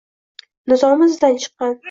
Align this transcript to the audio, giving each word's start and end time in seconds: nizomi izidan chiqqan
nizomi 0.73 1.09
izidan 1.11 1.39
chiqqan 1.45 1.79